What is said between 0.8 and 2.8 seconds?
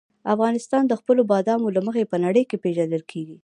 د خپلو بادامو له مخې په نړۍ کې